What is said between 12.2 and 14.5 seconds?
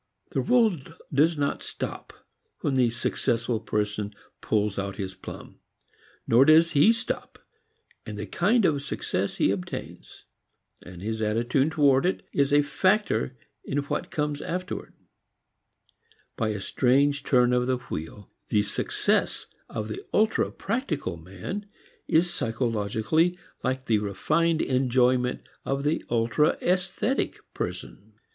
is a factor in what comes